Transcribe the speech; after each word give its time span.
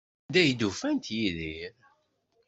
Anda 0.25 0.39
ay 0.41 0.51
d-ufant 0.53 1.05
Yidir? 1.17 1.73